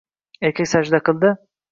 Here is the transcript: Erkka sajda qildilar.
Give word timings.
Erkka 0.47 0.65
sajda 0.71 1.01
qildilar. 1.11 1.37